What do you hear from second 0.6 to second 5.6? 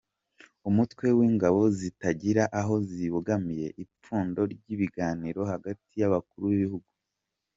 Umutwe w’ingabo zitagira aho zibogamiye; ipfundo ry’ibiganiro